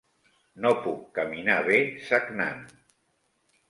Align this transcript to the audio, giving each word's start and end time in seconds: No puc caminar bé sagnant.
No 0.65 0.71
puc 0.85 1.05
caminar 1.19 1.59
bé 1.71 1.79
sagnant. 2.09 2.69